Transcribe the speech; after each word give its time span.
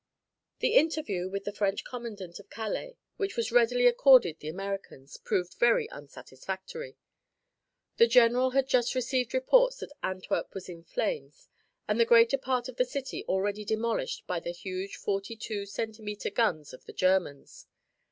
The 0.61 0.73
interview 0.73 1.29
with 1.29 1.43
the 1.43 1.51
French 1.51 1.83
commandant 1.83 2.39
of 2.39 2.49
Calais, 2.49 2.97
which 3.17 3.37
was 3.37 3.51
readily 3.51 3.85
accorded 3.85 4.39
the 4.39 4.47
Americans, 4.49 5.17
proved 5.17 5.53
very 5.59 5.87
unsatisfactory. 5.91 6.97
The 7.97 8.07
general 8.07 8.49
had 8.49 8.67
just 8.67 8.95
received 8.95 9.31
reports 9.35 9.77
that 9.77 9.93
Antwerp 10.01 10.55
was 10.55 10.67
in 10.67 10.83
flames 10.83 11.49
and 11.87 11.99
the 11.99 12.05
greater 12.05 12.39
part 12.39 12.67
of 12.67 12.77
the 12.77 12.83
city 12.83 13.23
already 13.25 13.63
demolished 13.63 14.25
by 14.25 14.39
the 14.39 14.49
huge 14.49 14.95
forty 14.95 15.35
two 15.35 15.67
centimetre 15.67 16.31
guns 16.31 16.73
of 16.73 16.85
the 16.85 16.93
Germans. 16.93 17.67